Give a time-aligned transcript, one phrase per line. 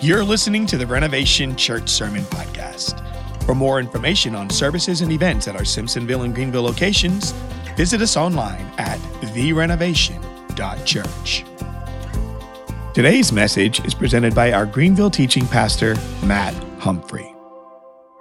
[0.00, 3.42] You're listening to the Renovation Church Sermon Podcast.
[3.42, 7.32] For more information on services and events at our Simpsonville and Greenville locations,
[7.76, 8.96] visit us online at
[9.34, 11.44] therenovation.church.
[12.94, 17.34] Today's message is presented by our Greenville teaching pastor, Matt Humphrey.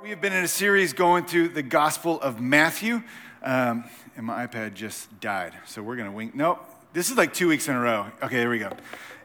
[0.02, 3.04] We have been in a series going through the Gospel of Matthew,
[3.44, 3.84] um,
[4.16, 6.34] and my iPad just died, so we're going to wink.
[6.34, 8.07] Nope, this is like two weeks in a row.
[8.23, 8.71] Okay, there we go.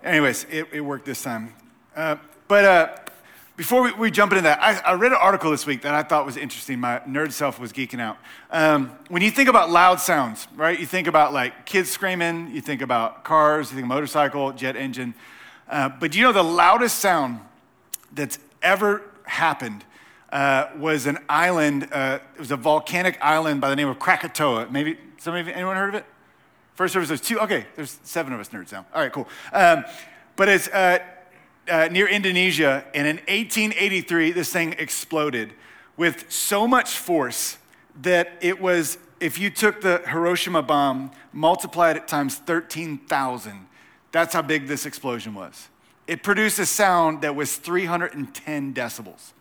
[0.05, 1.55] Anyways, it, it worked this time.
[1.97, 2.17] Uh,
[2.53, 2.95] but uh,
[3.57, 6.03] before we, we, jump into that, I, I, read an article this week that I
[6.03, 6.79] thought was interesting.
[6.79, 8.19] My nerd self was geeking out.
[8.51, 10.79] Um, when you think about loud sounds, right?
[10.79, 15.15] You think about like kids screaming, you think about cars, you think motorcycle, jet engine.
[15.67, 17.41] Uh, but you know the loudest sound
[18.13, 19.87] that's ever happened
[20.31, 21.89] uh, was an island.
[21.91, 24.69] Uh, it was a volcanic island by the name of Krakatoa.
[24.71, 26.05] Maybe some of you, anyone heard of it?
[26.75, 27.41] First service, there's two.
[27.41, 28.85] Okay, there's seven of us nerds now.
[28.93, 29.27] All right, cool.
[29.55, 29.87] Um,
[30.37, 30.69] but it's
[31.69, 35.53] uh, near Indonesia, and in 1883, this thing exploded
[35.97, 37.59] with so much force
[38.01, 43.67] that it was, if you took the Hiroshima bomb, multiplied it times 13,000,
[44.11, 45.69] that's how big this explosion was.
[46.07, 49.33] It produced a sound that was 310 decibels.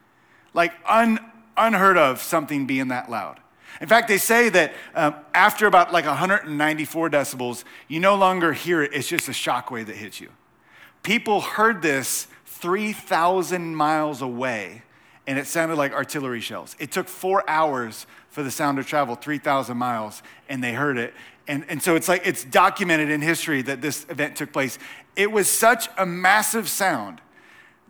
[0.53, 1.19] Like un,
[1.57, 3.39] unheard of something being that loud.
[3.79, 8.83] In fact, they say that um, after about like 194 decibels, you no longer hear
[8.83, 10.29] it, it's just a shockwave that hits you.
[11.03, 14.83] People heard this 3,000 miles away,
[15.25, 16.75] and it sounded like artillery shells.
[16.79, 21.13] It took four hours for the sound to travel 3,000 miles, and they heard it.
[21.47, 24.77] And, and so it's like it's documented in history that this event took place.
[25.15, 27.19] It was such a massive sound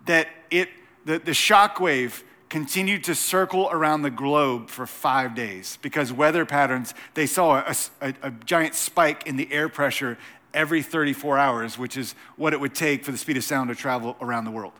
[0.06, 0.70] that it,
[1.06, 6.46] the, the shock wave continued to circle around the globe for five days because weather
[6.46, 10.18] patterns, they saw a, a, a giant spike in the air pressure
[10.54, 13.76] every 34 hours, which is what it would take for the speed of sound to
[13.76, 14.74] travel around the world.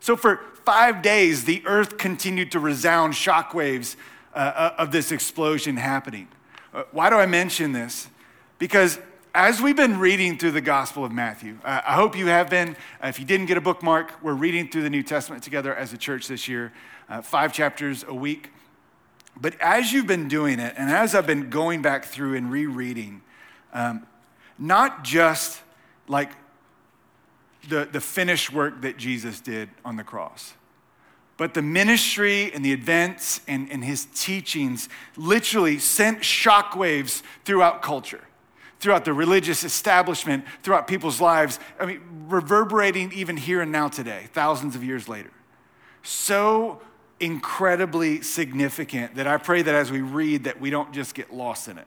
[0.00, 3.96] So for five days, the earth continued to resound shock waves
[4.34, 6.28] uh, uh, of this explosion happening.
[6.74, 8.08] Uh, why do I mention this?
[8.58, 8.98] Because
[9.34, 12.76] as we've been reading through the Gospel of Matthew, uh, I hope you have been.
[13.02, 15.92] Uh, if you didn't get a bookmark, we're reading through the New Testament together as
[15.92, 16.72] a church this year,
[17.08, 18.50] uh, five chapters a week.
[19.40, 23.22] But as you've been doing it, and as I've been going back through and rereading,
[23.72, 24.06] um,
[24.58, 25.60] not just
[26.08, 26.30] like
[27.68, 30.54] the, the finished work that Jesus did on the cross,
[31.36, 38.22] but the ministry and the events and, and his teachings literally sent shockwaves throughout culture,
[38.80, 41.58] throughout the religious establishment, throughout people's lives.
[41.80, 45.30] I mean, reverberating even here and now today, thousands of years later.
[46.02, 46.80] So
[47.18, 51.68] incredibly significant that I pray that as we read that we don't just get lost
[51.68, 51.86] in it.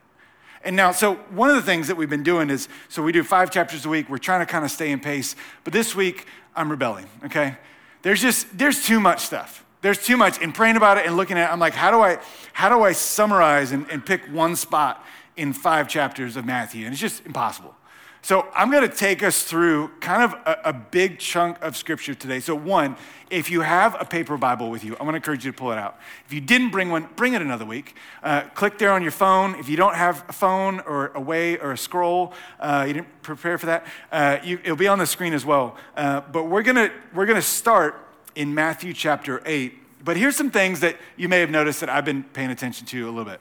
[0.65, 3.23] And now, so one of the things that we've been doing is so we do
[3.23, 4.09] five chapters a week.
[4.09, 5.35] We're trying to kind of stay in pace.
[5.63, 7.57] But this week, I'm rebelling, okay?
[8.01, 9.63] There's just, there's too much stuff.
[9.81, 10.41] There's too much.
[10.41, 12.17] In praying about it and looking at it, I'm like, how do I,
[12.53, 15.05] how do I summarize and, and pick one spot
[15.37, 16.85] in five chapters of Matthew?
[16.85, 17.75] And it's just impossible.
[18.25, 22.15] So I'm going to take us through kind of a, a, big chunk of scripture
[22.15, 22.39] today.
[22.39, 22.95] So, one,
[23.29, 25.71] if you have a paper Bible with you, I want to encourage you to pull
[25.71, 25.99] it out.
[26.25, 27.95] If you didn't bring one, bring it another week.
[28.23, 29.53] Uh, click there on your phone.
[29.59, 33.21] If you don't have a phone or a way or a scroll, uh, you didn't
[33.21, 35.77] prepare for that, uh, you, it'll be on the screen as well.
[35.95, 40.03] Uh, but we're going to we're going to start in Matthew chapter 8.
[40.03, 43.05] But here's some things that you may have noticed that I've been paying attention to
[43.05, 43.39] a little bit.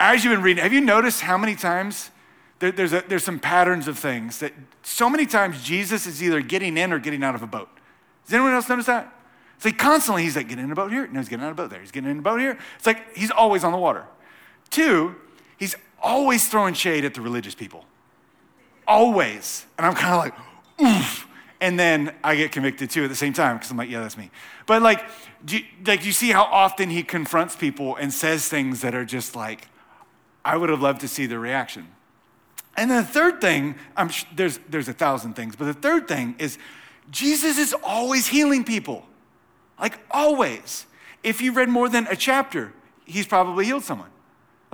[0.00, 2.10] As you've been reading, have you noticed how many times?
[2.58, 6.40] There, there's, a, there's some patterns of things that so many times Jesus is either
[6.40, 7.68] getting in or getting out of a boat.
[8.24, 9.12] Does anyone else notice that?
[9.56, 11.58] It's like constantly he's like getting in a boat here, no, he's getting out of
[11.58, 12.58] a boat there, he's getting in a boat here.
[12.76, 14.04] It's like he's always on the water.
[14.70, 15.14] Two,
[15.58, 17.84] he's always throwing shade at the religious people.
[18.86, 19.66] Always.
[19.78, 20.34] And I'm kind of like,
[20.80, 21.26] oof.
[21.60, 24.18] And then I get convicted too at the same time because I'm like, yeah, that's
[24.18, 24.30] me.
[24.66, 25.02] But like,
[25.44, 29.04] do you, like, you see how often he confronts people and says things that are
[29.04, 29.68] just like,
[30.44, 31.88] I would have loved to see the reaction.
[32.76, 36.34] And then the third thing, I'm, there's, there's a thousand things, but the third thing
[36.38, 36.58] is
[37.10, 39.06] Jesus is always healing people.
[39.80, 40.86] Like always.
[41.22, 42.72] If you've read more than a chapter,
[43.04, 44.10] he's probably healed someone.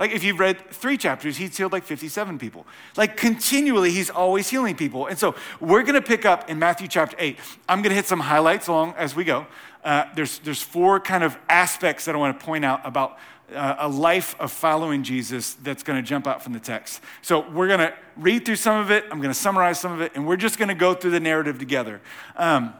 [0.01, 2.65] Like if you've read three chapters, he's healed like 57 people.
[2.97, 5.05] Like continually, he's always healing people.
[5.05, 7.37] And so we're going to pick up in Matthew chapter 8.
[7.69, 9.45] I'm going to hit some highlights along as we go.
[9.83, 13.19] Uh, there's, there's four kind of aspects that I want to point out about
[13.53, 17.01] a life of following Jesus that's going to jump out from the text.
[17.21, 19.05] So we're going to read through some of it.
[19.11, 21.19] I'm going to summarize some of it, and we're just going to go through the
[21.19, 22.01] narrative together.
[22.35, 22.73] Um,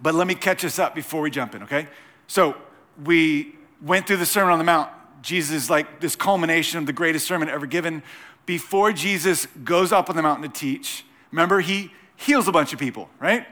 [0.00, 1.88] but let me catch us up before we jump in, okay?
[2.26, 2.56] So
[3.04, 4.90] we went through the Sermon on the Mount.
[5.22, 8.02] Jesus, like this culmination of the greatest sermon ever given.
[8.44, 12.78] Before Jesus goes up on the mountain to teach, remember, he heals a bunch of
[12.78, 13.44] people, right?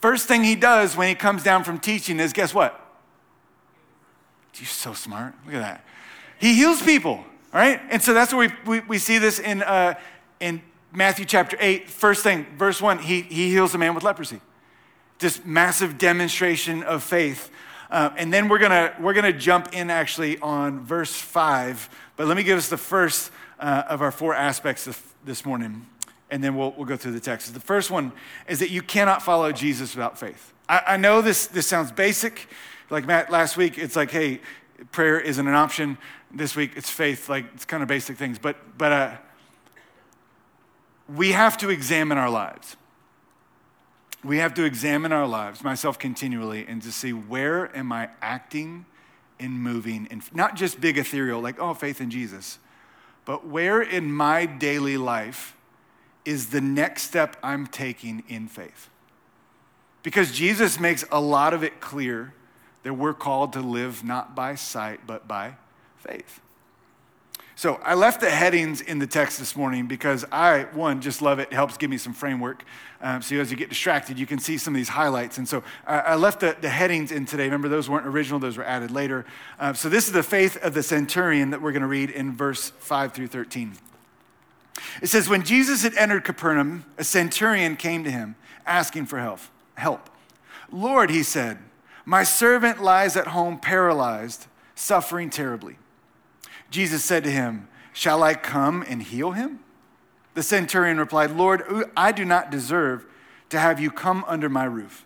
[0.00, 2.81] First thing he does when he comes down from teaching is guess what?
[4.56, 5.34] You're so smart.
[5.46, 5.84] Look at that.
[6.38, 7.80] He heals people, right?
[7.90, 9.94] And so that's where we, we, we see this in, uh,
[10.40, 10.62] in
[10.92, 11.88] Matthew chapter 8.
[11.88, 14.40] First thing, verse 1, he, he heals a man with leprosy.
[15.18, 17.50] This massive demonstration of faith.
[17.90, 21.88] Uh, and then we're gonna, we're gonna jump in actually on verse 5.
[22.16, 24.88] But let me give us the first uh, of our four aspects
[25.24, 25.86] this morning,
[26.30, 27.52] and then we'll, we'll go through the text.
[27.54, 28.12] The first one
[28.48, 30.52] is that you cannot follow Jesus without faith.
[30.68, 32.48] I, I know this, this sounds basic.
[32.90, 34.40] Like Matt last week, it's like, hey,
[34.90, 35.98] prayer isn't an option.
[36.30, 37.28] This week, it's faith.
[37.28, 38.38] Like, it's kind of basic things.
[38.38, 39.16] But, but uh,
[41.14, 42.76] we have to examine our lives.
[44.24, 48.86] We have to examine our lives, myself continually, and to see where am I acting
[49.40, 52.58] and moving, and not just big ethereal, like, oh, faith in Jesus,
[53.24, 55.56] but where in my daily life
[56.24, 58.88] is the next step I'm taking in faith?
[60.04, 62.34] Because Jesus makes a lot of it clear
[62.82, 65.54] that we're called to live not by sight, but by
[65.98, 66.40] faith.
[67.54, 71.38] So I left the headings in the text this morning because I, one, just love
[71.38, 71.48] it.
[71.52, 72.64] It helps give me some framework.
[73.00, 75.38] Um, so as you get distracted, you can see some of these highlights.
[75.38, 77.44] And so I, I left the, the, headings in today.
[77.44, 79.26] Remember, those weren't original, those were added later.
[79.60, 82.34] Uh, so this is the faith of the centurion that we're going to read in
[82.34, 83.74] verse 5 through 13.
[85.00, 88.34] It says, When Jesus had entered Capernaum, a centurion came to him
[88.66, 89.40] asking for help.
[89.74, 90.08] Help.
[90.70, 91.58] Lord, he said,
[92.04, 95.76] my servant lies at home paralyzed, suffering terribly.
[96.70, 99.60] Jesus said to him, Shall I come and heal him?
[100.34, 101.62] The centurion replied, Lord,
[101.96, 103.06] I do not deserve
[103.50, 105.04] to have you come under my roof,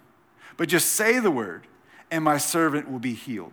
[0.57, 1.67] but just say the word,
[2.11, 3.53] and my servant will be healed.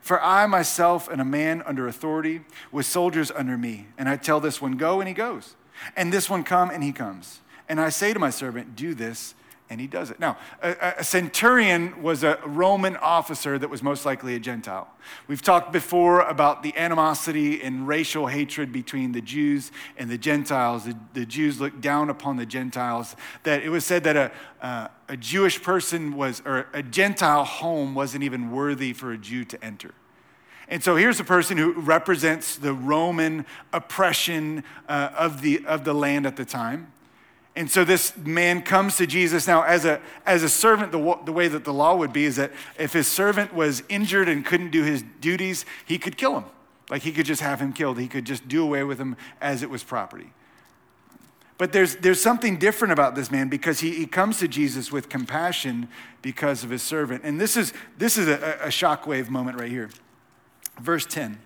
[0.00, 2.40] For I myself am a man under authority,
[2.72, 5.56] with soldiers under me, and I tell this one, Go, and he goes,
[5.96, 7.40] and this one, Come, and he comes.
[7.68, 9.34] And I say to my servant, Do this,
[9.70, 10.18] and he does it.
[10.18, 14.88] Now, a, a, centurion was a Roman officer that was most likely a Gentile.
[15.28, 20.86] We've talked before about the animosity and racial hatred between the Jews and the Gentiles.
[20.86, 23.14] The, the Jews looked down upon the Gentiles.
[23.44, 28.24] That it was said that a, a Jewish person was, or a Gentile home wasn't
[28.24, 29.94] even worthy for a Jew to enter.
[30.66, 35.94] And so here's a person who represents the Roman oppression uh, of, the, of the
[35.94, 36.92] land at the time.
[37.56, 39.46] And so this man comes to Jesus.
[39.46, 42.36] Now, as a, as a servant, the, the way that the law would be is
[42.36, 46.44] that if his servant was injured and couldn't do his duties, he could kill him.
[46.88, 47.98] Like he could just have him killed.
[47.98, 50.32] He could just do away with him as it was property.
[51.58, 55.08] But there's, there's something different about this man because he, he comes to Jesus with
[55.08, 55.88] compassion
[56.22, 57.22] because of his servant.
[57.22, 59.90] And this is, this is a, a shockwave moment right here.
[60.80, 61.38] Verse 10.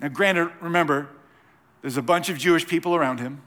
[0.00, 1.08] Now, granted, remember,
[1.82, 3.42] there's a bunch of Jewish people around him.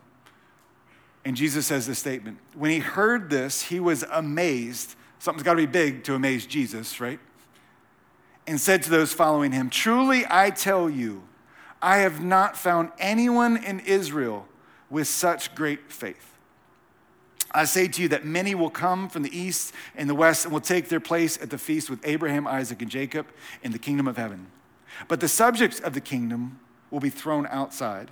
[1.25, 2.37] And Jesus says this statement.
[2.53, 4.95] When he heard this, he was amazed.
[5.19, 7.19] Something's got to be big to amaze Jesus, right?
[8.45, 11.23] And said to those following him, Truly I tell you,
[11.81, 14.47] I have not found anyone in Israel
[14.89, 16.37] with such great faith.
[17.51, 20.53] I say to you that many will come from the east and the west and
[20.53, 23.27] will take their place at the feast with Abraham, Isaac, and Jacob
[23.61, 24.47] in the kingdom of heaven.
[25.07, 26.59] But the subjects of the kingdom
[26.89, 28.11] will be thrown outside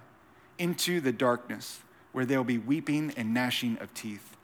[0.59, 1.79] into the darkness
[2.11, 4.35] where there will be weeping and gnashing of teeth.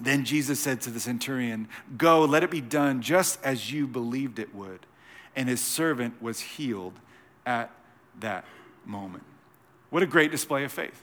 [0.00, 4.38] Then Jesus said to the centurion, Go, let it be done just as you believed
[4.38, 4.80] it would.
[5.36, 6.94] And his servant was healed
[7.46, 7.70] at
[8.20, 8.44] that
[8.84, 9.24] moment.
[9.90, 11.02] What a great display of faith.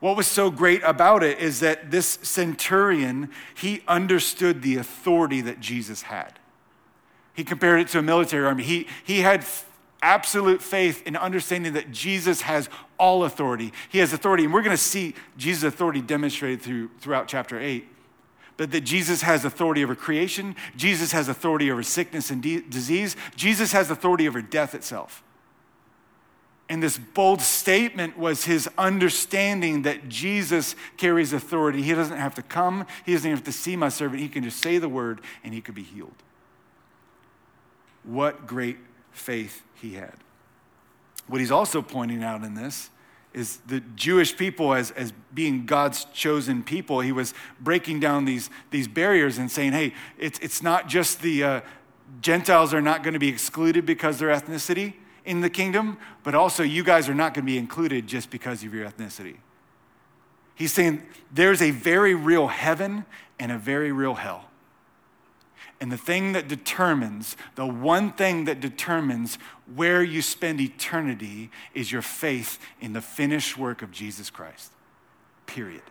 [0.00, 5.60] What was so great about it is that this centurion, he understood the authority that
[5.60, 6.38] Jesus had.
[7.32, 8.62] He compared it to a military army.
[8.62, 9.44] He, he had
[10.04, 12.68] absolute faith in understanding that Jesus has
[12.98, 13.72] all authority.
[13.88, 17.88] He has authority, and we're going to see Jesus' authority demonstrated through, throughout chapter 8.
[18.58, 23.16] But that Jesus has authority over creation, Jesus has authority over sickness and de- disease,
[23.34, 25.24] Jesus has authority over death itself.
[26.68, 31.82] And this bold statement was his understanding that Jesus carries authority.
[31.82, 34.20] He doesn't have to come, he doesn't have to see my servant.
[34.20, 36.14] He can just say the word and he could be healed.
[38.04, 38.76] What great
[39.14, 40.14] faith he had.
[41.26, 42.90] What he's also pointing out in this
[43.32, 47.00] is the Jewish people as, as being God's chosen people.
[47.00, 51.42] He was breaking down these, these barriers and saying, hey, it's, it's not just the
[51.42, 51.60] uh,
[52.20, 54.94] Gentiles are not going to be excluded because their ethnicity
[55.24, 58.62] in the kingdom, but also you guys are not going to be included just because
[58.62, 59.36] of your ethnicity.
[60.54, 61.02] He's saying
[61.32, 63.04] there's a very real heaven
[63.40, 64.48] and a very real hell.
[65.80, 69.38] And the thing that determines, the one thing that determines
[69.74, 74.72] where you spend eternity is your faith in the finished work of Jesus Christ.
[75.46, 75.82] Period.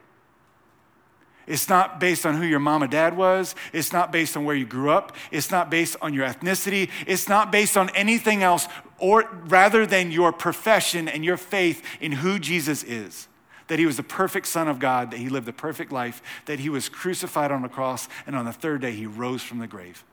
[1.46, 3.54] It's not based on who your mom and dad was.
[3.74, 5.16] It's not based on where you grew up.
[5.30, 6.90] It's not based on your ethnicity.
[7.06, 12.14] It's not based on anything else, or rather than your profession and your faith in
[12.14, 13.28] who Jesus is.
[13.74, 16.60] That he was the perfect Son of God, that he lived the perfect life, that
[16.60, 19.66] he was crucified on the cross, and on the third day he rose from the
[19.66, 20.04] grave.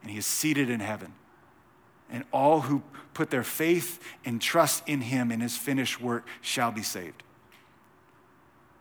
[0.00, 1.12] And he is seated in heaven.
[2.10, 6.72] And all who put their faith and trust in him and his finished work shall
[6.72, 7.22] be saved.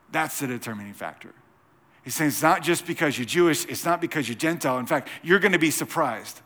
[0.09, 1.33] That's the determining factor.
[2.05, 4.79] He's saying it's not just because you're Jewish, it's not because you're Gentile.
[4.79, 6.39] In fact, you're going to be surprised.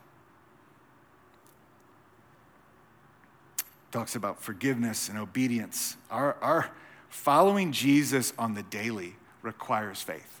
[3.92, 5.96] Talks about forgiveness and obedience.
[6.10, 6.72] Our, our
[7.16, 10.40] following Jesus on the daily requires faith.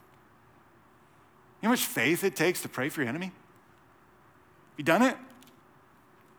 [1.60, 3.32] You know how much faith it takes to pray for your enemy?
[4.76, 5.16] You done it?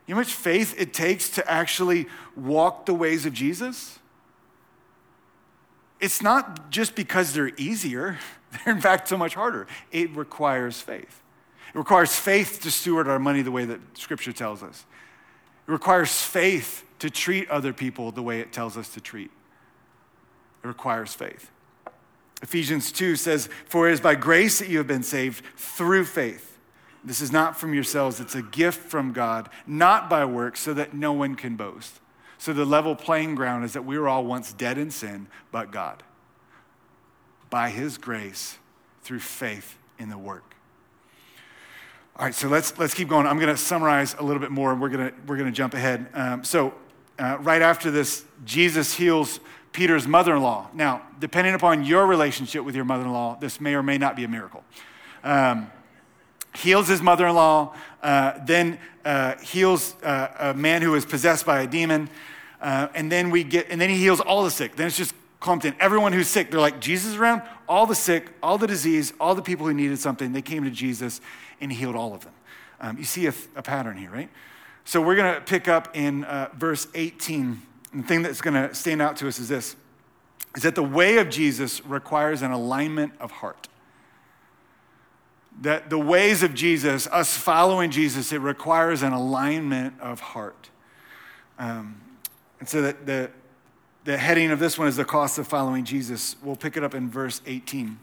[0.06, 4.00] You know how much faith it takes to actually walk the ways of Jesus?
[6.00, 8.20] It's not just because they're easier.
[8.63, 9.67] They're, in fact, so much harder.
[9.91, 11.22] It requires faith.
[11.74, 14.86] It requires faith to steward our money the way that Scripture tells us.
[15.67, 19.32] It requires faith to treat other people the way it tells us to treat.
[20.68, 21.50] It requires faith.
[22.42, 26.58] Ephesians 2 says, For it is by grace that you have been saved through faith.
[27.06, 30.94] This is not from yourselves, it's a gift from God, not by works, so that
[30.94, 32.02] no one can boast.
[32.38, 35.72] So the level playing ground is that we were all once dead in sin, but
[35.72, 36.04] God
[37.50, 38.58] by his grace
[39.04, 40.54] through faith in the work.
[42.18, 43.26] All right, so let's, let's keep going.
[43.26, 45.56] I'm going to summarize a little bit more, and we're going to, we're going to
[45.56, 46.08] jump ahead.
[46.14, 46.74] Um, so,
[47.18, 49.40] uh, right after this, Jesus heals
[49.72, 50.70] Peter's mother in law.
[50.74, 54.16] Now, depending upon your relationship with your mother in law, this may or may not
[54.16, 54.64] be a miracle.
[55.24, 55.72] Um,
[56.56, 61.46] heals his mother in law, uh, then uh, heals uh, a man who is possessed
[61.46, 62.10] by a demon.
[62.62, 64.76] Uh, and then we get, and then he heals all the sick.
[64.76, 65.76] Then it's just clumped in.
[65.80, 67.44] Everyone who's sick, they're like, Jesus around?
[67.70, 70.72] All the sick, all the disease, all the people who needed something, they came to
[70.72, 71.22] Jesus
[71.62, 72.34] and he healed all of them.
[72.80, 74.30] Um, you see a, a, pattern here, right?
[74.86, 77.62] So we're going to pick up in uh, verse 18.
[77.94, 79.75] The thing that's going to stand out to us is this
[80.56, 83.67] is that the way of Jesus requires an alignment of heart.
[85.62, 90.70] That the ways of Jesus, us following Jesus, it requires an alignment of heart.
[91.60, 92.01] Um,
[92.60, 93.29] and so that the,
[94.03, 96.36] the heading of this one is the cost of following Jesus.
[96.41, 98.00] We'll pick it up in verse 18.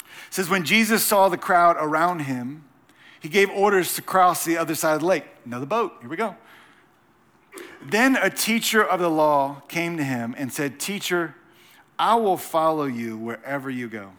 [0.00, 2.64] It says, When Jesus saw the crowd around him,
[3.20, 5.24] he gave orders to cross the other side of the lake.
[5.46, 5.94] Another boat.
[6.00, 6.36] Here we go.
[7.82, 11.34] Then a teacher of the law came to him and said, Teacher,
[11.98, 14.12] I will follow you wherever you go.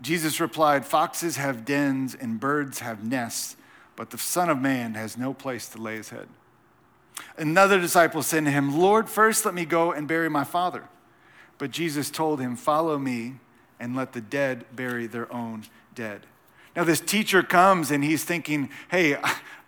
[0.00, 3.56] Jesus replied, Foxes have dens and birds have nests,
[3.96, 6.28] but the Son of Man has no place to lay his head.
[7.36, 10.84] Another disciple said to him, Lord, first let me go and bury my father.
[11.58, 13.34] But Jesus told him, Follow me
[13.80, 16.26] and let the dead bury their own dead.
[16.76, 19.16] Now, this teacher comes and he's thinking, Hey,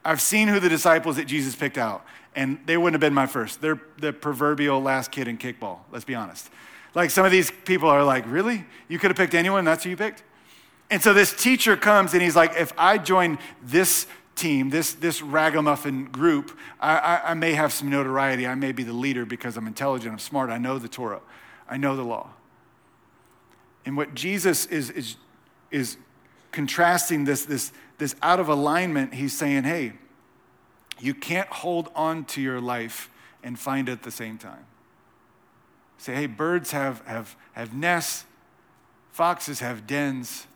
[0.05, 2.05] I've seen who the disciples that Jesus picked out,
[2.35, 3.61] and they wouldn't have been my first.
[3.61, 6.49] They're the proverbial last kid in kickball, let's be honest.
[6.95, 8.65] Like some of these people are like, Really?
[8.89, 10.23] You could have picked anyone, that's who you picked?
[10.91, 14.07] And so this teacher comes and he's like, If I join this
[14.41, 18.47] team, this, this ragamuffin group, I, I, I, may have some notoriety.
[18.47, 21.21] I may be the leader because I'm intelligent, I'm smart, I know the Torah,
[21.69, 22.31] I know the law.
[23.85, 25.17] And what Jesus is, is,
[25.71, 25.99] is
[26.53, 29.93] contrasting this, this, this out of alignment, he's saying, hey,
[30.99, 33.09] you can't hold on to your life
[33.45, 34.67] and find it at the same time.
[35.99, 38.25] Say, hey, birds have, have, have nests,
[39.13, 40.47] foxes have dens,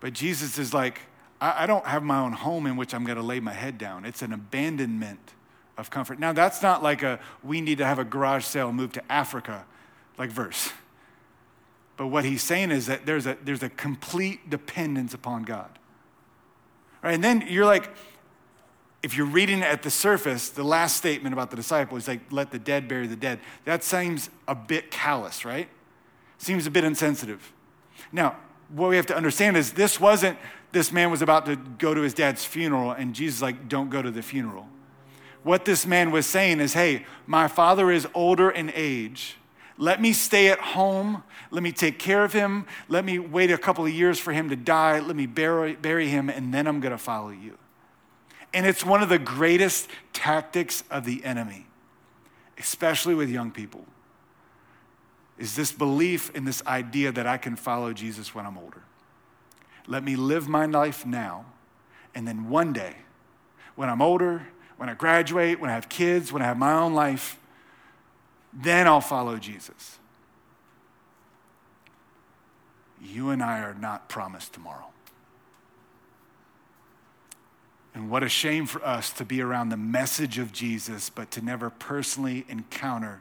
[0.00, 1.00] but Jesus is like,
[1.40, 3.76] I, I don't have my own home in which I'm going to lay my head
[3.76, 4.04] down.
[4.04, 5.34] It's an abandonment
[5.76, 6.18] of comfort.
[6.18, 9.64] Now, that's not like a we need to have a garage sale move to Africa
[10.16, 10.72] like verse.
[11.96, 15.70] But what he's saying is that there's a, there's a complete dependence upon God.
[17.04, 17.14] Right?
[17.14, 17.90] And then you're like,
[19.02, 22.50] if you're reading at the surface, the last statement about the disciple is like, let
[22.50, 23.40] the dead bury the dead.
[23.66, 25.68] That seems a bit callous, right?
[26.38, 27.52] Seems a bit insensitive.
[28.10, 28.36] Now,
[28.70, 30.38] what we have to understand is this wasn't
[30.72, 34.02] this man was about to go to his dad's funeral, and Jesus like, don't go
[34.02, 34.66] to the funeral.
[35.42, 39.36] What this man was saying is, hey, my father is older in age.
[39.76, 41.22] Let me stay at home.
[41.50, 42.66] Let me take care of him.
[42.88, 45.00] Let me wait a couple of years for him to die.
[45.00, 47.58] Let me bury, bury him, and then I'm going to follow you.
[48.52, 51.66] And it's one of the greatest tactics of the enemy,
[52.56, 53.84] especially with young people,
[55.38, 58.82] is this belief in this idea that I can follow Jesus when I'm older.
[59.88, 61.46] Let me live my life now.
[62.14, 62.94] And then one day,
[63.74, 66.94] when I'm older, when I graduate, when I have kids, when I have my own
[66.94, 67.40] life,
[68.54, 69.98] then I'll follow Jesus.
[73.04, 74.86] you and I are not promised tomorrow.
[77.94, 81.44] And what a shame for us to be around the message of Jesus, but to
[81.44, 83.20] never personally encounter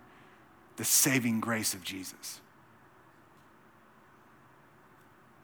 [0.78, 2.40] the saving grace of Jesus.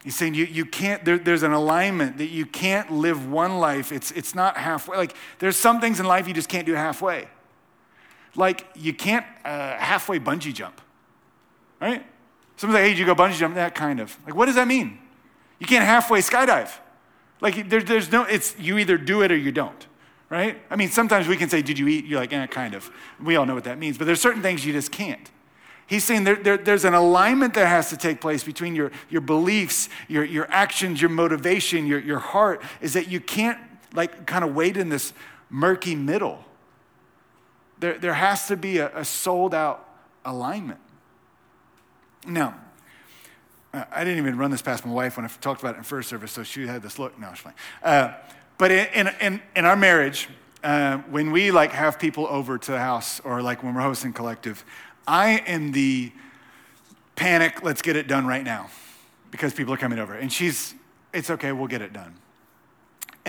[0.04, 3.92] He's saying you, you can't, there, there's an alignment that you can't live one life.
[3.92, 4.98] It's, it's not halfway.
[4.98, 7.28] Like, there's some things in life you just can't do halfway.
[8.40, 10.80] Like, you can't uh, halfway bungee jump,
[11.82, 12.06] right?
[12.56, 13.56] Someone's like, hey, you go bungee jump?
[13.56, 14.18] That kind of.
[14.26, 14.98] Like, what does that mean?
[15.60, 16.72] You can't halfway skydive.
[17.42, 19.86] Like, there, there's no, it's you either do it or you don't,
[20.30, 20.58] right?
[20.70, 22.06] I mean, sometimes we can say, did you eat?
[22.06, 22.90] You're like, eh, kind of.
[23.22, 23.98] We all know what that means.
[23.98, 25.30] But there's certain things you just can't.
[25.86, 29.22] He's saying there, there, there's an alignment that has to take place between your, your
[29.22, 33.60] beliefs, your, your actions, your motivation, your, your heart, is that you can't
[33.94, 35.12] like kind of wait in this
[35.50, 36.46] murky middle.
[37.80, 39.88] There, there has to be a, a sold out
[40.26, 40.80] alignment.
[42.28, 42.56] Now,
[43.74, 46.10] I didn't even run this past my wife when I talked about it in first
[46.10, 47.20] service, so she had this look.
[47.20, 47.54] No, it's fine.
[47.84, 48.14] Uh,
[48.58, 50.28] but in, in, in, our marriage,
[50.64, 54.12] uh, when we like have people over to the house or like when we're hosting
[54.12, 54.66] collective,
[55.08, 56.12] I am the
[57.16, 58.70] panic, let's get it done right now
[59.32, 60.14] because people are coming over.
[60.14, 60.74] And she's,
[61.14, 62.16] it's okay, we'll get it done.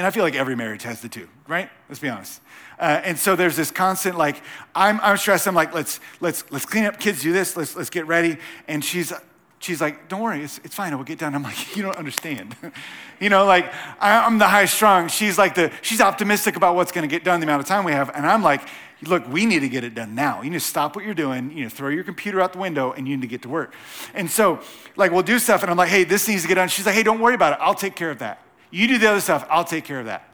[0.01, 1.69] And I feel like every marriage has the two, right?
[1.91, 2.41] Let's be honest.
[2.79, 4.41] Uh, and so there's this constant like,
[4.75, 5.47] I'm, I'm stressed.
[5.47, 8.39] I'm like, let's, let's, let's clean up, kids do this, let's, let's get ready.
[8.67, 9.13] And she's,
[9.59, 11.35] she's like, don't worry, it's, it's fine, we'll get done.
[11.35, 12.57] I'm like, you don't understand.
[13.21, 15.09] you know, like, I, I'm the high strung.
[15.09, 17.93] She's like the, she's optimistic about what's gonna get done, the amount of time we
[17.93, 18.09] have.
[18.17, 18.67] And I'm like,
[19.03, 20.41] look, we need to get it done now.
[20.41, 22.93] You need to stop what you're doing, you know, throw your computer out the window,
[22.93, 23.75] and you need to get to work.
[24.15, 24.61] And so,
[24.97, 26.69] like, we'll do stuff, and I'm like, hey, this needs to get done.
[26.69, 27.59] She's like, hey, don't worry about it.
[27.61, 28.43] I'll take care of that.
[28.71, 30.29] You do the other stuff, I'll take care of that.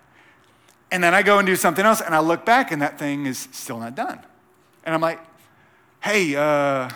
[0.91, 3.27] And then I go and do something else, and I look back, and that thing
[3.27, 4.21] is still not done.
[4.85, 5.19] And I'm like,
[6.01, 6.89] hey, uh,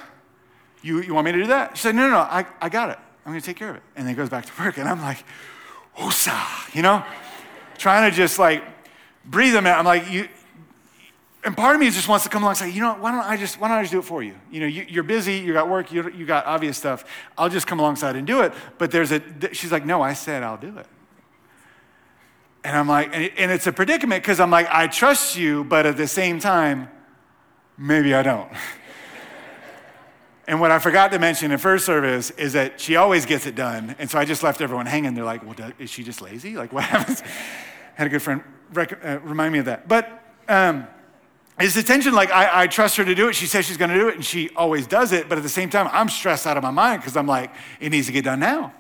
[0.82, 1.76] you, you want me to do that?
[1.76, 2.99] She said, no, no, no, I, I got it.
[3.26, 3.82] I'm to take care of it.
[3.97, 5.25] And then goes back to work, and I'm like,
[5.97, 7.04] whoosa, you know?
[7.78, 8.62] Trying to just like
[9.25, 9.78] breathe them out.
[9.78, 10.28] I'm like, you,
[11.43, 13.25] and part of me just wants to come along and say, you know, why don't
[13.25, 14.34] I just, why don't I just do it for you?
[14.50, 17.04] You know, you, are busy, you got work, you, you got obvious stuff.
[17.38, 18.52] I'll just come alongside and do it.
[18.76, 20.86] But there's a, she's like, no, I said I'll do it.
[22.62, 25.96] And I'm like, and it's a predicament because I'm like, I trust you, but at
[25.96, 26.88] the same time,
[27.78, 28.50] maybe I don't.
[30.46, 33.54] and what I forgot to mention in first service is that she always gets it
[33.54, 33.96] done.
[33.99, 35.14] And so I just left everyone hanging.
[35.14, 36.56] They're like, well, is she just lazy?
[36.56, 37.23] Like, what happens?
[37.94, 38.42] Had a good friend
[38.73, 39.88] rec- uh, remind me of that.
[39.88, 40.86] But, um,
[41.58, 43.34] it's the tension, like I, I, trust her to do it.
[43.34, 45.28] She says she's gonna do it, and she always does it.
[45.28, 47.90] But at the same time, I'm stressed out of my mind because I'm like, it
[47.90, 48.73] needs to get done now.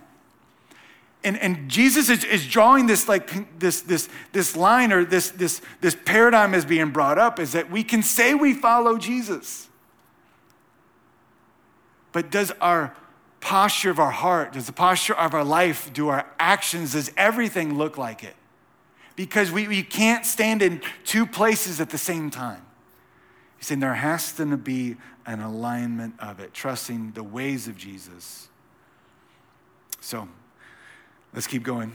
[1.22, 5.60] And, and Jesus is, is drawing this like this, this, this line or this, this,
[5.80, 9.68] this paradigm is being brought up is that we can say we follow Jesus.
[12.12, 12.96] But does our
[13.40, 17.76] posture of our heart, does the posture of our life, do our actions, does everything
[17.76, 18.34] look like it?
[19.14, 22.64] Because we, we can't stand in two places at the same time.
[23.58, 28.48] He's saying there has to be an alignment of it, trusting the ways of Jesus.
[30.00, 30.28] So
[31.34, 31.92] let's keep going.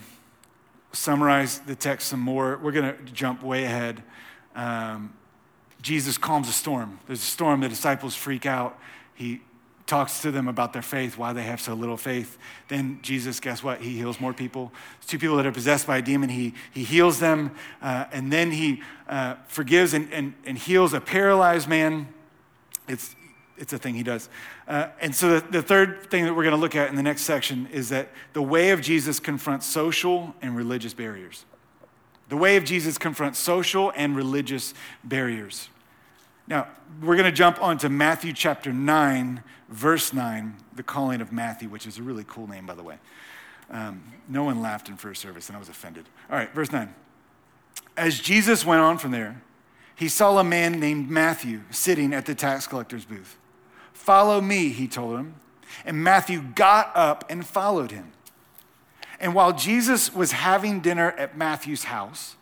[0.92, 2.58] Summarize the text some more.
[2.62, 4.02] We're going to jump way ahead.
[4.56, 5.14] Um,
[5.82, 7.00] Jesus calms a storm.
[7.06, 8.80] There's a storm, the disciples freak out.
[9.14, 9.42] He
[9.86, 12.38] talks to them about their faith, why they have so little faith.
[12.70, 13.82] Then Jesus, guess what?
[13.82, 14.72] He heals more people.
[15.06, 16.30] two people that are possessed by a demon.
[16.30, 21.02] He, he heals them, uh, and then he uh, forgives and, and, and heals a
[21.02, 22.08] paralyzed man.
[22.88, 23.16] It's,
[23.58, 24.30] it's a thing he does.
[24.68, 27.04] Uh, and so the, the third thing that we're going to look at in the
[27.04, 31.46] next section is that the way of Jesus confronts social and religious barriers.
[32.30, 35.70] The way of Jesus confronts social and religious barriers.
[36.48, 36.68] Now,
[37.02, 41.88] we're going to jump onto Matthew chapter 9, verse 9, the calling of Matthew, which
[41.88, 42.98] is a really cool name, by the way.
[43.72, 46.06] Um, no one laughed in first service, and I was offended.
[46.30, 46.94] All right, verse 9.
[47.98, 49.42] As Jesus went on from there,
[49.96, 53.38] he saw a man named Matthew sitting at the tax collector's booth.
[53.96, 55.36] Follow me, he told him.
[55.84, 58.12] And Matthew got up and followed him.
[59.20, 62.36] And while Jesus was having dinner at Matthew's house,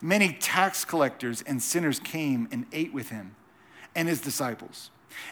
[0.00, 3.34] many tax collectors and sinners came and ate with him
[3.96, 4.90] and his disciples.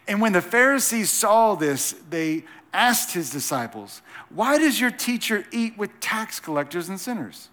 [0.09, 5.79] And when the Pharisees saw this, they asked his disciples, Why does your teacher eat
[5.79, 7.51] with tax collectors and sinners?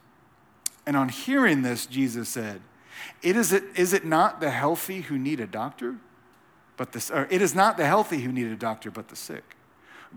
[0.88, 2.62] And on hearing this, Jesus said,
[3.22, 5.98] it is, it, is it not the healthy who need a doctor?
[6.76, 9.56] But the, it is not the healthy who need a doctor, but the sick.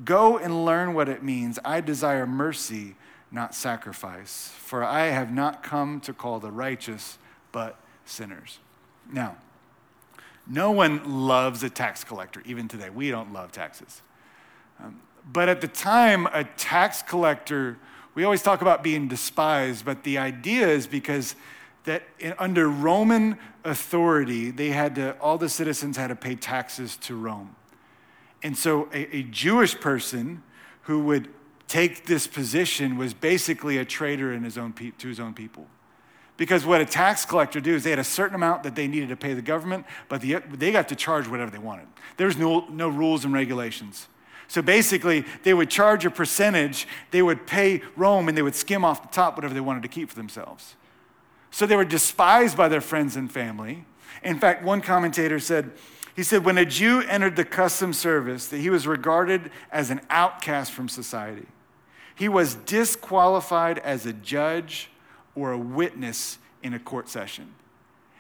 [0.05, 1.59] Go and learn what it means.
[1.65, 2.97] I desire mercy,
[3.31, 7.19] not sacrifice, for I have not come to call the righteous,
[7.53, 8.59] but sinners.
[9.13, 9.37] Now,
[10.47, 12.91] no one loves a tax collector, even today.
[12.91, 14.03] We don't love taxes.
[14.83, 17.79] Um, But at the time, a tax collector,
[18.15, 21.35] we always talk about being despised, but the idea is because
[21.87, 26.97] that in, under Roman authority, they had to, all the citizens had to pay taxes
[26.99, 27.57] to Rome.
[28.43, 30.43] And so a, a Jewish person
[30.83, 31.29] who would
[31.67, 35.67] take this position was basically a traitor in his own pe- to his own people.
[36.37, 39.09] Because what a tax collector do is they had a certain amount that they needed
[39.09, 41.87] to pay the government, but the, they got to charge whatever they wanted.
[42.19, 44.07] There was no, no rules and regulations.
[44.49, 48.85] So basically, they would charge a percentage, they would pay Rome, and they would skim
[48.85, 50.77] off the top whatever they wanted to keep for themselves.
[51.51, 53.85] So they were despised by their friends and family.
[54.23, 55.73] In fact, one commentator said,
[56.15, 60.01] he said, when a Jew entered the custom service, that he was regarded as an
[60.09, 61.47] outcast from society.
[62.15, 64.91] He was disqualified as a judge
[65.35, 67.55] or a witness in a court session.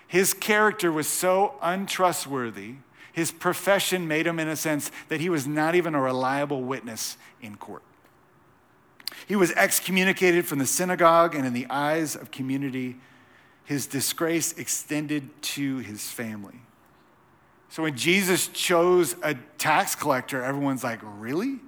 [0.06, 2.74] His character was so untrustworthy,
[3.12, 7.16] his profession made him, in a sense, that he was not even a reliable witness
[7.40, 7.82] in court.
[9.26, 12.96] He was excommunicated from the synagogue, and in the eyes of community,
[13.66, 16.60] his disgrace extended to his family.
[17.68, 21.58] So when Jesus chose a tax collector, everyone's like, Really?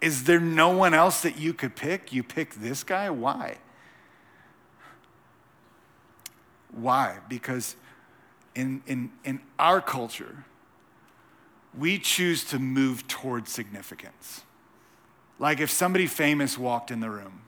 [0.00, 2.12] Is there no one else that you could pick?
[2.12, 3.08] You pick this guy?
[3.08, 3.56] Why?
[6.70, 7.18] Why?
[7.26, 7.76] Because
[8.54, 10.44] in, in, in our culture,
[11.76, 14.42] we choose to move towards significance.
[15.38, 17.40] Like if somebody famous walked in the room,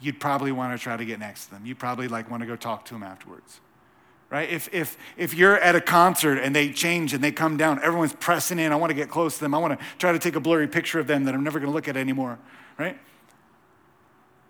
[0.00, 1.66] you'd probably want to try to get next to them.
[1.66, 3.60] You'd probably like want to go talk to them afterwards
[4.30, 4.48] right?
[4.48, 8.14] If, if, if you're at a concert and they change and they come down, everyone's
[8.14, 8.72] pressing in.
[8.72, 9.54] I want to get close to them.
[9.54, 11.70] I want to try to take a blurry picture of them that I'm never going
[11.70, 12.38] to look at anymore,
[12.78, 12.98] right?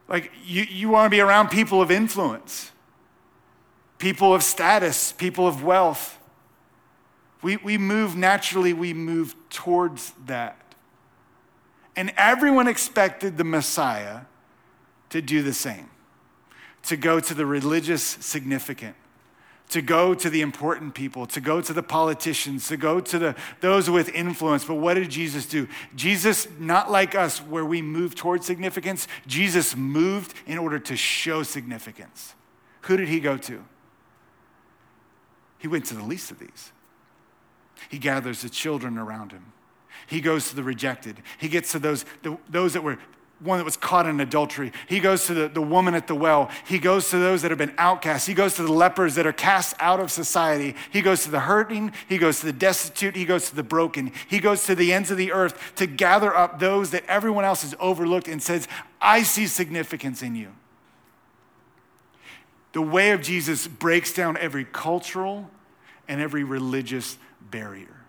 [0.07, 2.73] Like you, you want to be around people of influence,
[3.99, 6.19] people of status, people of wealth.
[7.43, 10.59] We, we move naturally, we move towards that.
[11.97, 14.23] And everyone expected the Messiah
[15.11, 15.91] to do the same,
[16.85, 18.97] to go to the religious significant
[19.71, 23.37] to go to the important people, to go to the politicians, to go to the,
[23.61, 24.65] those with influence.
[24.65, 25.69] But what did Jesus do?
[25.95, 31.45] Jesus, not like us, where we move towards significance, Jesus moved in order to show
[31.45, 32.35] significance.
[32.83, 33.65] Who did he go to?
[35.59, 36.73] He went to the least of these.
[37.89, 39.53] He gathers the children around him.
[40.09, 41.23] He goes to the rejected.
[41.39, 42.99] He gets to those, the, those that were
[43.41, 44.73] one that was caught in adultery.
[44.87, 46.51] He goes to the, the woman at the well.
[46.67, 48.27] He goes to those that have been outcast.
[48.27, 50.77] He goes to the lepers that are cast out of society.
[50.93, 51.93] He goes to the hurting.
[52.09, 53.17] He goes to the destitute.
[53.17, 54.13] He goes to the broken.
[54.29, 57.63] He goes to the ends of the earth to gather up those that everyone else
[57.63, 58.69] has overlooked and says,
[59.01, 60.53] I see significance in you.
[62.73, 65.51] The way of Jesus breaks down every cultural
[66.07, 68.00] and every religious barrier.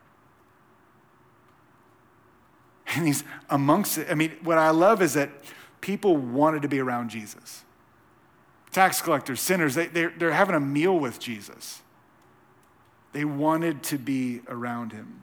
[2.92, 4.08] And he's amongst it.
[4.10, 5.30] I mean, what I love is that
[5.80, 7.64] people wanted to be around Jesus.
[8.72, 11.82] Tax collectors, sinners, they, they're, they're having a meal with Jesus.
[13.14, 15.22] They wanted to be around him.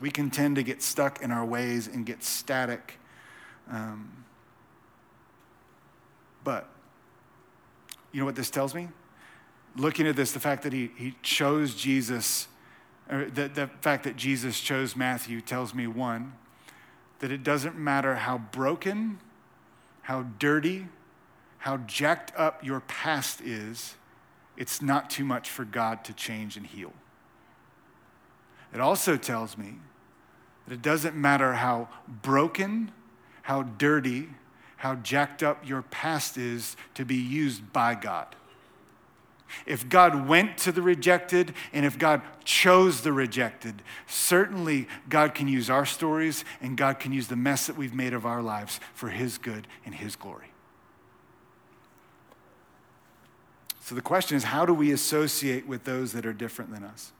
[0.00, 2.98] We can tend to get stuck in our ways and get static.
[3.70, 4.24] Um,
[6.42, 6.68] but
[8.12, 8.88] you know what this tells me?
[9.76, 12.48] Looking at this, the fact that he, he chose Jesus
[13.10, 16.32] the, the fact that Jesus chose Matthew tells me one,
[17.18, 19.18] that it doesn't matter how broken,
[20.02, 20.86] how dirty,
[21.58, 23.96] how jacked up your past is,
[24.56, 26.92] it's not too much for God to change and heal.
[28.72, 29.74] It also tells me
[30.66, 31.88] that it doesn't matter how
[32.22, 32.92] broken,
[33.42, 34.28] how dirty,
[34.76, 38.36] how jacked up your past is to be used by God.
[39.66, 45.48] If God went to the rejected and if God chose the rejected, certainly God can
[45.48, 48.80] use our stories and God can use the mess that we've made of our lives
[48.94, 50.52] for His good and His glory.
[53.80, 57.12] So the question is how do we associate with those that are different than us?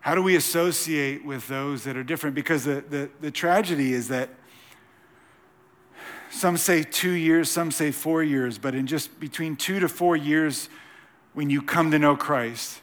[0.00, 2.36] How do we associate with those that are different?
[2.36, 4.30] Because the, the, the tragedy is that
[6.36, 10.16] some say two years, some say four years, but in just between two to four
[10.16, 10.68] years,
[11.34, 12.80] when you come to know Christ,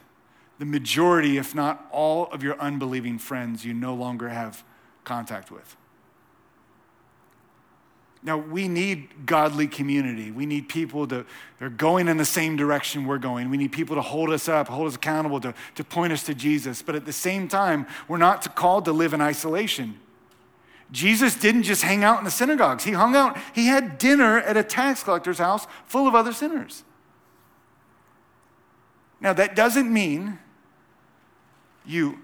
[0.59, 4.63] the majority, if not all, of your unbelieving friends you no longer have
[5.03, 5.75] contact with.
[8.25, 10.31] Now, we need godly community.
[10.31, 11.25] We need people to,
[11.59, 13.49] they're going in the same direction we're going.
[13.49, 16.33] We need people to hold us up, hold us accountable, to, to point us to
[16.33, 16.81] Jesus.
[16.81, 19.99] But at the same time, we're not called to live in isolation.
[20.93, 22.83] Jesus didn't just hang out in the synagogues.
[22.83, 26.83] He hung out, he had dinner at a tax collector's house full of other sinners.
[29.19, 30.37] Now, that doesn't mean
[31.83, 32.19] you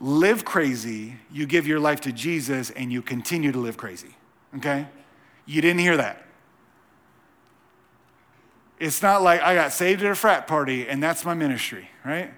[0.00, 4.16] live crazy, you give your life to Jesus, and you continue to live crazy.
[4.56, 4.86] Okay?
[5.44, 6.24] You didn't hear that.
[8.78, 12.32] It's not like I got saved at a frat party and that's my ministry, right?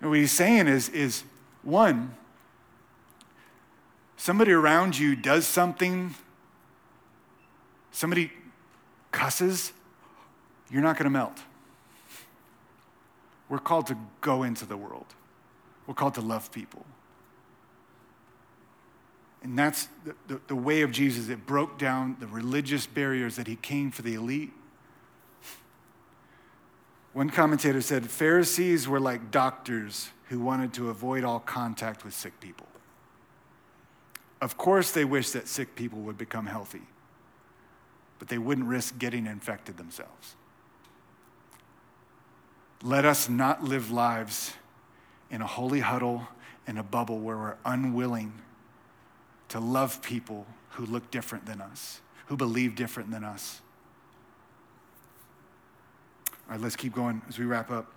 [0.00, 1.24] And what he's saying is, is
[1.62, 2.14] one,
[4.22, 6.14] somebody around you does something,
[7.90, 8.30] somebody
[9.10, 9.72] cusses,
[10.70, 11.40] you're not going to melt.
[13.48, 15.06] We're called to go into the world.
[15.88, 16.86] We're called to love people.
[19.42, 21.28] And that's the, the, the, way of Jesus.
[21.28, 24.52] It broke down the religious barriers that he came for the elite.
[27.12, 32.38] One commentator said Pharisees were like doctors who wanted to avoid all contact with sick
[32.38, 32.68] people.
[34.42, 36.82] Of course, they wish that sick people would become healthy,
[38.18, 40.34] but they wouldn't risk getting infected themselves.
[42.82, 44.54] Let us not live lives
[45.30, 46.26] in a holy huddle
[46.66, 48.32] in a bubble where we're unwilling
[49.50, 53.60] to love people who look different than us, who believe different than us.
[56.48, 57.92] All right, let's keep going as we wrap up.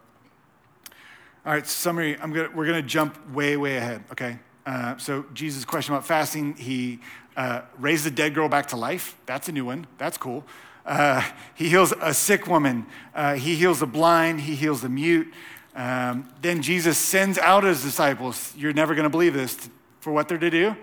[1.44, 2.20] All right, summary.
[2.22, 4.38] I'm gonna, we're going to jump way, way ahead, okay?
[4.66, 7.00] Uh, so, Jesus' question about fasting, he
[7.38, 9.16] uh, raised a dead girl back to life.
[9.26, 9.86] That's a new one.
[9.98, 10.44] That's cool.
[10.86, 11.24] Uh,
[11.56, 12.86] he heals a sick woman.
[13.14, 14.42] Uh, he heals the blind.
[14.42, 15.32] He heals the mute.
[15.76, 18.54] Um, then Jesus sends out his disciples.
[18.58, 20.76] You're never going to believe this for what they're to do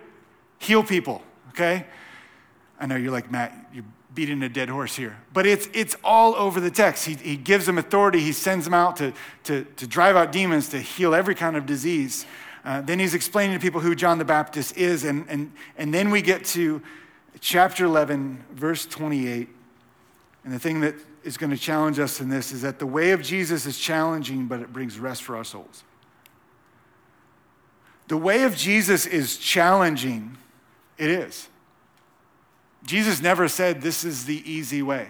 [0.62, 1.86] heal people, okay?
[2.78, 5.18] I know you're like, Matt, you're beating a dead horse here.
[5.32, 7.04] But it's, it's all over the text.
[7.04, 9.12] He, he gives them authority, he sends them out to,
[9.44, 12.26] to, to drive out demons, to heal every kind of disease.
[12.64, 15.04] Uh, then he's explaining to people who John the Baptist is.
[15.04, 16.82] And, and, and then we get to
[17.40, 19.48] chapter 11, verse 28.
[20.44, 20.94] And the thing that
[21.24, 24.46] is going to challenge us in this is that the way of Jesus is challenging,
[24.46, 25.84] but it brings rest for our souls.
[28.08, 30.36] The way of Jesus is challenging,
[30.98, 31.48] it is.
[32.84, 35.08] Jesus never said this is the easy way.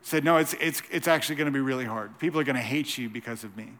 [0.00, 2.18] He said, no, it's, it's, it's actually going to be really hard.
[2.18, 3.72] People are going to hate you because of me.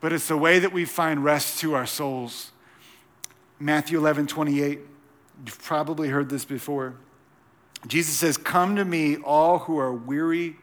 [0.00, 2.52] But it's the way that we find rest to our souls.
[3.58, 4.80] Matthew 11, 28.
[5.44, 6.94] You've probably heard this before.
[7.86, 10.56] Jesus says, Come to me, all who are weary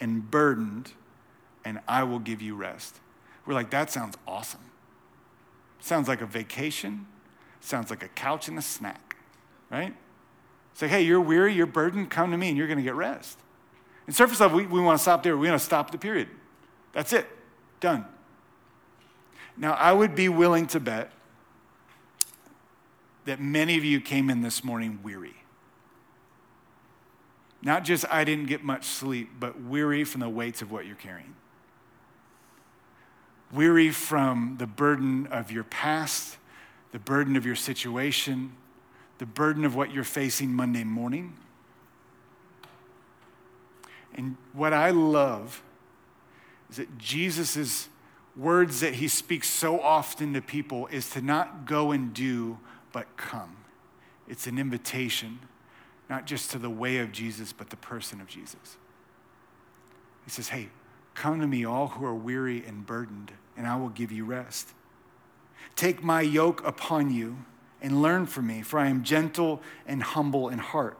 [0.00, 0.92] and burdened,
[1.64, 2.96] and I will give you rest.
[3.46, 4.60] We're like, that sounds awesome.
[5.80, 7.06] Sounds like a vacation.
[7.60, 9.16] Sounds like a couch and a snack,
[9.70, 9.94] right?
[10.74, 13.38] Say, hey, you're weary, you're burdened, come to me and you're going to get rest.
[14.06, 15.36] In surface level, we, we want to stop there.
[15.36, 16.28] We want to stop the period.
[16.92, 17.26] That's it.
[17.80, 18.06] Done.
[19.60, 21.12] Now, I would be willing to bet
[23.26, 25.36] that many of you came in this morning weary.
[27.60, 30.96] Not just I didn't get much sleep, but weary from the weights of what you're
[30.96, 31.34] carrying.
[33.52, 36.38] Weary from the burden of your past,
[36.92, 38.52] the burden of your situation,
[39.18, 41.36] the burden of what you're facing Monday morning.
[44.14, 45.62] And what I love
[46.70, 47.89] is that Jesus'
[48.40, 52.58] words that he speaks so often to people is to not go and do,
[52.90, 53.56] but come.
[54.26, 55.40] It's an invitation,
[56.08, 58.78] not just to the way of Jesus, but the person of Jesus.
[60.24, 60.68] He says, Hey,
[61.14, 64.70] come to me, all who are weary and burdened, and I will give you rest.
[65.76, 67.36] Take my yoke upon you
[67.82, 70.96] and learn from me, for I am gentle and humble in heart,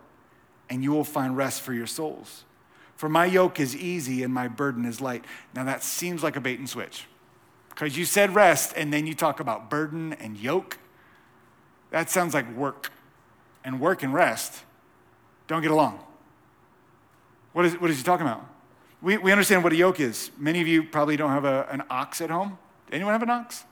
[0.69, 2.45] and you will find rest for your souls.
[2.97, 5.25] For my yoke is easy and my burden is light.
[5.55, 7.07] Now that seems like a bait and switch.
[7.81, 10.77] Because you said rest and then you talk about burden and yoke.
[11.91, 12.93] That sounds like work.
[13.65, 14.65] And work and rest
[15.47, 15.99] don't get along.
[17.55, 18.47] What is, what is he talking about?
[19.01, 20.31] We, we understand what a yoke is.
[20.37, 22.59] Many of you probably don't have a, an ox at home.
[22.93, 23.65] Anyone have an ox?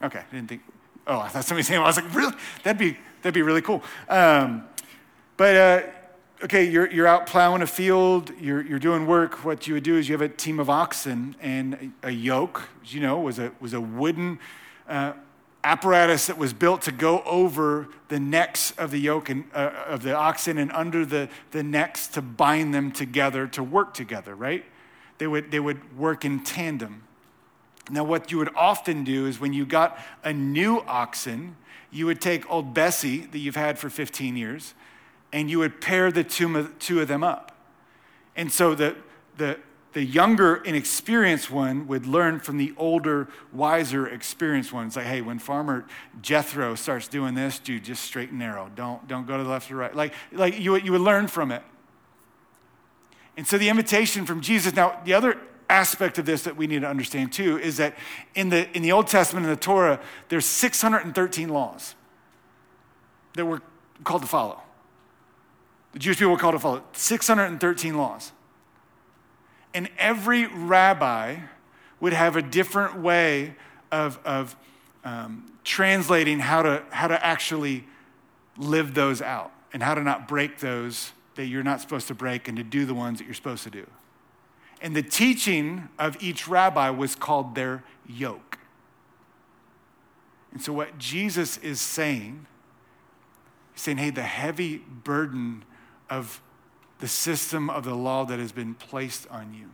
[0.00, 0.62] Okay, I didn't think.
[1.04, 1.80] Oh, I thought somebody saying.
[1.80, 2.34] I was like, really?
[2.62, 3.82] That'd be that'd be really cool.
[4.08, 4.62] Um,
[5.36, 5.82] but uh,
[6.42, 8.32] okay, you're you're out plowing a field.
[8.40, 9.44] You're you're doing work.
[9.44, 12.68] What you would do is you have a team of oxen and a, yoke.
[12.84, 14.38] You know, was a was a wooden.
[14.88, 15.12] Uh,
[15.64, 20.02] apparatus that was built to go over the necks of the yoke and, uh, of
[20.02, 24.64] the oxen and under the, the necks to bind them together to work together, right?
[25.18, 27.02] They would, they would work in tandem.
[27.90, 31.56] Now, what you would often do is when you got a new oxen,
[31.90, 34.74] you would take old Bessie that you've had for 15 years
[35.32, 37.56] and you would pair the two, two of them up.
[38.36, 38.96] And so the,
[39.36, 39.58] the,
[39.92, 44.86] the younger, inexperienced one would learn from the older, wiser, experienced one.
[44.86, 45.86] It's like, hey, when Farmer
[46.22, 48.70] Jethro starts doing this, dude, just straight and narrow.
[48.74, 49.94] Don't, don't go to the left or right.
[49.94, 51.62] Like, like you, you would learn from it.
[53.36, 55.38] And so the invitation from Jesus, now the other
[55.70, 57.94] aspect of this that we need to understand too is that
[58.34, 61.94] in the, in the Old Testament, in the Torah, there's 613 laws
[63.34, 63.60] that we're
[64.04, 64.60] called to follow.
[65.92, 68.32] The Jewish people were called to follow 613 laws.
[69.74, 71.36] And every rabbi
[72.00, 73.54] would have a different way
[73.90, 74.56] of, of
[75.04, 77.84] um, translating how to, how to actually
[78.56, 82.48] live those out and how to not break those that you're not supposed to break
[82.48, 83.86] and to do the ones that you're supposed to do.
[84.80, 88.58] And the teaching of each rabbi was called their yoke.
[90.52, 92.46] And so, what Jesus is saying,
[93.72, 95.64] he's saying, hey, the heavy burden
[96.10, 96.40] of
[97.00, 99.70] the system of the law that has been placed on you,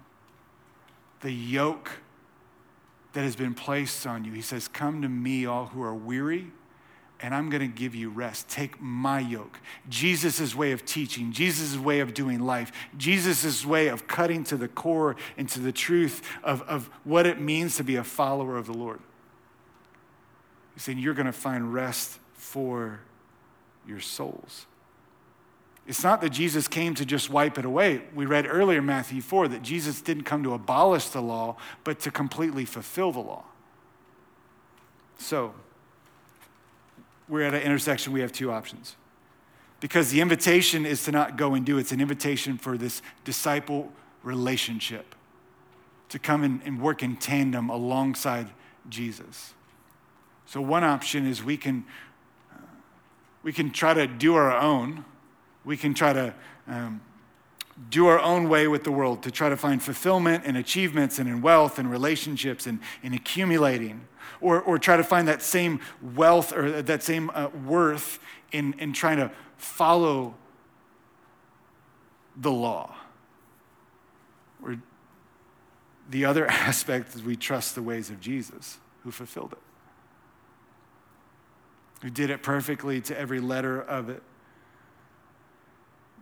[1.21, 2.01] the yoke
[3.15, 4.33] that has been placed on you.
[4.33, 6.49] He says, Come to me, all who are weary,
[7.21, 8.49] and I'm going to give you rest.
[8.49, 9.61] Take my yoke.
[9.89, 14.69] Jesus' way of teaching, Jesus' way of doing life, Jesus' way of cutting to the
[14.69, 18.67] core and to the truth of, of what it means to be a follower of
[18.67, 19.01] the Lord.
[20.75, 23.01] He's saying, You're going to find rest for
[23.87, 24.67] your souls.
[25.87, 28.03] It's not that Jesus came to just wipe it away.
[28.15, 32.01] We read earlier in Matthew 4 that Jesus didn't come to abolish the law, but
[32.01, 33.45] to completely fulfill the law.
[35.19, 35.55] So,
[37.29, 38.97] we're at an intersection, we have two options.
[39.81, 43.93] Because the invitation is to not go and do, it's an invitation for this disciple
[44.23, 45.15] relationship,
[46.09, 48.49] to come and, and work in tandem alongside
[48.89, 49.53] Jesus.
[50.47, 51.85] So, one option is we can,
[52.51, 52.59] uh,
[53.43, 55.05] we can try to do our own
[55.65, 56.35] we can try to
[56.67, 57.01] um,
[57.91, 61.29] do our own way with the world to try to find fulfillment and achievements and
[61.29, 64.07] in wealth and relationships and in accumulating
[64.41, 65.81] or, or try to find that same
[66.15, 68.21] wealth or that same uh, worth
[68.53, 70.35] in, in trying to follow
[72.37, 72.95] the law.
[74.63, 74.77] Or
[76.09, 79.59] the other aspect is we trust the ways of jesus who fulfilled it
[82.03, 84.23] who did it perfectly to every letter of it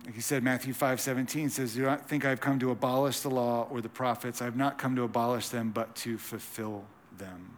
[0.05, 3.29] like he said, Matthew 5 17 says, Do not think I've come to abolish the
[3.29, 4.41] law or the prophets.
[4.41, 6.83] I have not come to abolish them, but to fulfill
[7.17, 7.57] them.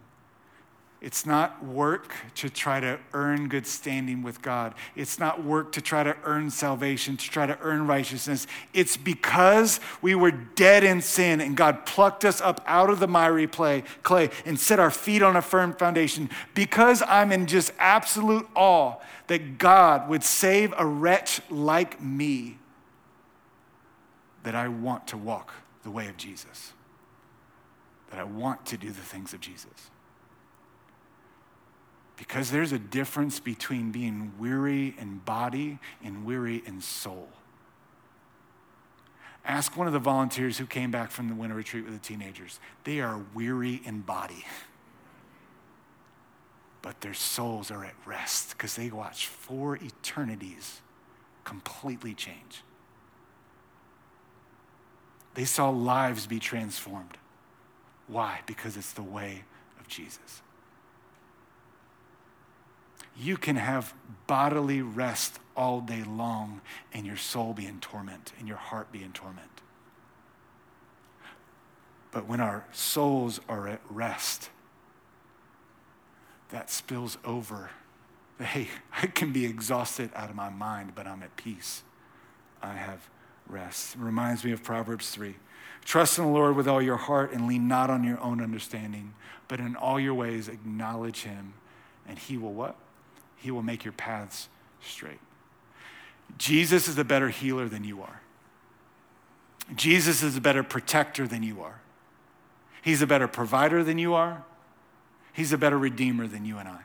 [1.06, 4.74] It's not work to try to earn good standing with God.
[4.96, 8.48] It's not work to try to earn salvation, to try to earn righteousness.
[8.74, 13.06] It's because we were dead in sin and God plucked us up out of the
[13.06, 13.84] miry clay,
[14.44, 16.28] and set our feet on a firm foundation.
[16.54, 18.96] Because I'm in just absolute awe
[19.28, 22.58] that God would save a wretch like me,
[24.42, 25.52] that I want to walk
[25.84, 26.72] the way of Jesus,
[28.10, 29.90] that I want to do the things of Jesus.
[32.16, 37.28] Because there's a difference between being weary in body and weary in soul.
[39.44, 42.58] Ask one of the volunteers who came back from the winter retreat with the teenagers.
[42.84, 44.44] They are weary in body,
[46.82, 50.80] but their souls are at rest because they watch four eternities
[51.44, 52.62] completely change.
[55.34, 57.18] They saw lives be transformed.
[58.08, 58.40] Why?
[58.46, 59.44] Because it's the way
[59.78, 60.42] of Jesus
[63.18, 63.94] you can have
[64.26, 66.60] bodily rest all day long
[66.92, 69.48] and your soul be in torment and your heart be in torment.
[72.10, 74.50] But when our souls are at rest,
[76.50, 77.70] that spills over.
[78.40, 78.68] Hey,
[79.02, 81.82] I can be exhausted out of my mind, but I'm at peace.
[82.62, 83.08] I have
[83.48, 83.96] rest.
[83.96, 85.36] It reminds me of Proverbs 3.
[85.84, 89.14] Trust in the Lord with all your heart and lean not on your own understanding,
[89.46, 91.54] but in all your ways acknowledge him,
[92.08, 92.76] and he will what?
[93.36, 94.48] He will make your paths
[94.80, 95.20] straight.
[96.38, 98.20] Jesus is a better healer than you are.
[99.74, 101.80] Jesus is a better protector than you are.
[102.82, 104.44] He's a better provider than you are.
[105.32, 106.80] He's a better redeemer than you and I.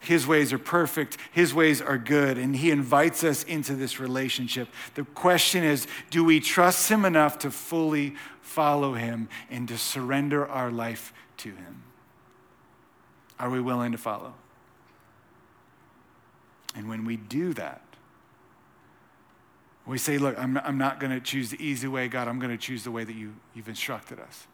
[0.00, 4.68] His ways are perfect, His ways are good, and He invites us into this relationship.
[4.94, 10.46] The question is do we trust Him enough to fully follow Him and to surrender
[10.46, 11.82] our life to Him?
[13.38, 14.34] Are we willing to follow?
[16.74, 17.80] And when we do that,
[19.86, 22.50] we say, Look, I'm, I'm not going to choose the easy way, God, I'm going
[22.50, 24.46] to choose the way that you, you've instructed us.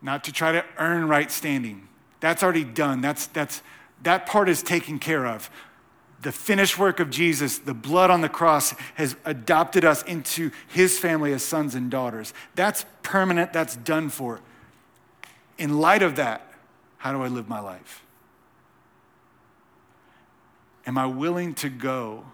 [0.00, 1.88] Not to try to earn right standing.
[2.20, 3.00] That's already done.
[3.00, 3.62] That's, that's,
[4.02, 5.50] that part is taken care of.
[6.22, 10.98] The finished work of Jesus, the blood on the cross, has adopted us into his
[10.98, 12.32] family as sons and daughters.
[12.54, 14.40] That's permanent, that's done for.
[15.58, 16.52] In light of that,
[16.98, 18.01] how do I live my life?
[20.86, 22.24] Am I willing to go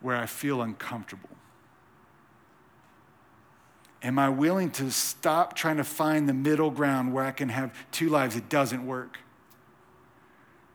[0.00, 1.30] where I feel uncomfortable?
[4.02, 7.72] Am I willing to stop trying to find the middle ground where I can have
[7.92, 8.34] two lives?
[8.34, 9.18] It doesn't work.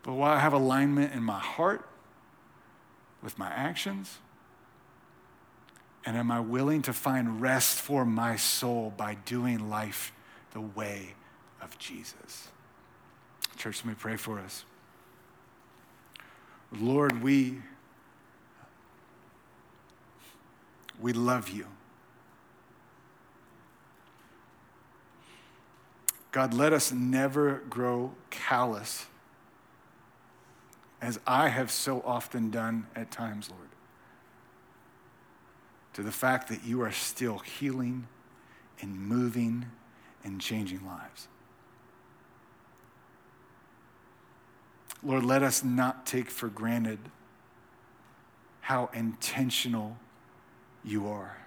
[0.04, 1.88] But while I have alignment in my heart,
[3.22, 4.20] with my actions?
[6.06, 10.14] And am I willing to find rest for my soul by doing life
[10.52, 11.16] the way
[11.62, 12.48] of Jesus?
[13.58, 14.64] Church, let me pray for us.
[16.72, 17.62] Lord, we,
[21.00, 21.68] we love you.
[26.32, 29.08] God, let us never grow callous
[31.02, 33.70] as I have so often done at times, Lord,
[35.94, 38.08] to the fact that you are still healing
[38.82, 39.66] and moving
[40.24, 41.28] and changing lives.
[45.04, 47.00] Lord, let us not take for granted
[48.62, 49.98] how intentional
[50.84, 51.38] you are,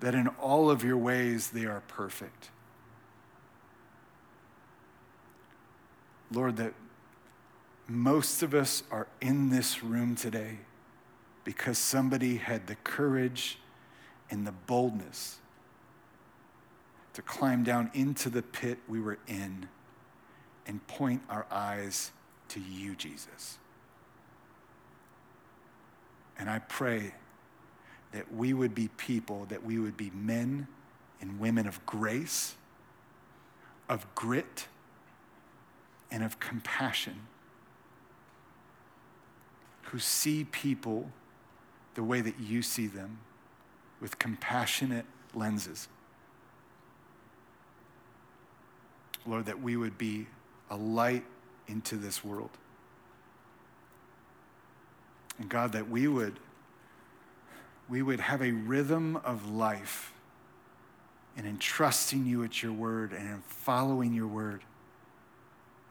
[0.00, 2.50] that in all of your ways they are perfect.
[6.32, 6.74] Lord, that
[7.88, 10.58] most of us are in this room today
[11.44, 13.58] because somebody had the courage
[14.30, 15.38] and the boldness
[17.14, 19.68] to climb down into the pit we were in
[20.66, 22.12] and point our eyes
[22.50, 23.58] to you, Jesus.
[26.38, 27.12] And I pray
[28.12, 30.66] that we would be people, that we would be men
[31.20, 32.54] and women of grace,
[33.88, 34.66] of grit,
[36.10, 37.20] and of compassion
[39.82, 41.10] who see people
[41.94, 43.18] the way that you see them
[44.00, 45.88] with compassionate lenses.
[49.26, 50.26] Lord, that we would be
[50.70, 51.24] a light
[51.70, 52.50] into this world.
[55.38, 56.38] And God, that we would,
[57.88, 60.12] we would have a rhythm of life
[61.36, 64.62] and in entrusting you at your word and in following your word.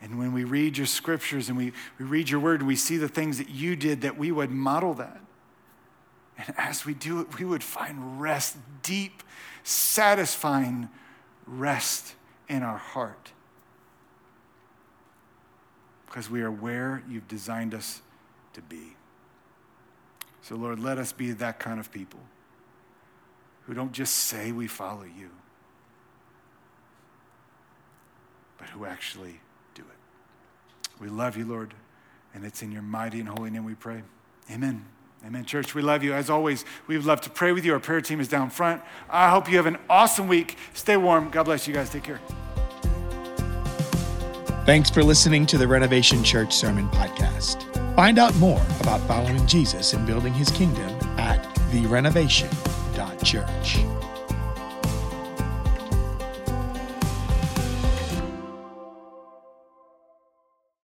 [0.02, 2.98] And when we read your scriptures and we, we read your word and we see
[2.98, 5.20] the things that you did, that we would model that.
[6.38, 9.24] And as we do it, we would find rest, deep,
[9.64, 10.90] satisfying
[11.46, 12.14] rest
[12.48, 13.32] in our heart.
[16.10, 18.02] Because we are where you've designed us
[18.54, 18.96] to be.
[20.42, 22.20] So, Lord, let us be that kind of people
[23.68, 25.30] who don't just say we follow you,
[28.58, 29.40] but who actually
[29.76, 31.00] do it.
[31.00, 31.76] we love you, Lord,
[32.34, 34.02] and it's in your mighty and holy name we pray.
[34.52, 34.86] Amen.
[35.26, 35.46] Amen.
[35.46, 36.14] Church, we love you.
[36.14, 37.74] As always, we would love to pray with you.
[37.74, 38.82] Our prayer team is down front.
[39.10, 40.58] I hope you have an awesome week.
[40.74, 41.30] Stay warm.
[41.30, 41.90] God bless you guys.
[41.90, 42.22] Take care.
[44.70, 47.64] Thanks for listening to the Renovation Church Sermon Podcast.
[47.96, 54.09] Find out more about following Jesus and building his kingdom at therenovation.church.